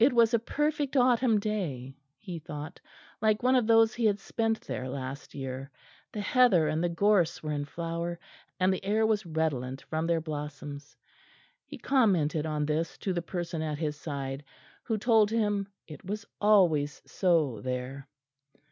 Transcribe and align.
It 0.00 0.12
was 0.12 0.34
a 0.34 0.40
perfect 0.40 0.96
autumn 0.96 1.38
day, 1.38 1.94
he 2.18 2.40
thought, 2.40 2.80
like 3.22 3.44
one 3.44 3.54
of 3.54 3.68
those 3.68 3.94
he 3.94 4.06
had 4.06 4.18
spent 4.18 4.62
there 4.62 4.88
last 4.88 5.32
year; 5.32 5.70
the 6.10 6.20
heather 6.22 6.66
and 6.66 6.82
the 6.82 6.88
gorse 6.88 7.40
were 7.40 7.52
in 7.52 7.64
flower, 7.64 8.18
and 8.58 8.74
the 8.74 8.84
air 8.84 9.06
was 9.06 9.24
redolent 9.24 9.82
from 9.82 10.08
their 10.08 10.20
blossoms; 10.20 10.96
he 11.64 11.78
commented 11.78 12.46
on 12.46 12.66
this 12.66 12.98
to 12.98 13.12
the 13.12 13.22
person 13.22 13.62
at 13.62 13.78
his 13.78 13.94
side, 13.96 14.42
who 14.82 14.98
told 14.98 15.30
him 15.30 15.68
it 15.86 16.04
was 16.04 16.26
always 16.40 17.00
so 17.06 17.60
there. 17.60 18.08